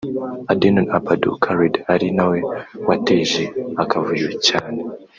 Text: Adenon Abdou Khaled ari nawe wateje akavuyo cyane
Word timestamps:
Adenon 0.51 0.87
Abdou 0.97 1.33
Khaled 1.43 1.75
ari 1.93 2.09
nawe 2.17 2.39
wateje 2.87 3.43
akavuyo 3.83 4.29
cyane 4.47 4.81